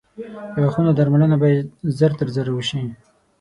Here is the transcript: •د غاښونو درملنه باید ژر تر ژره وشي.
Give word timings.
•د 0.53 0.55
غاښونو 0.63 0.91
درملنه 0.99 1.35
باید 1.43 1.65
ژر 1.97 2.11
تر 2.19 2.27
ژره 2.35 2.51
وشي. 2.53 2.81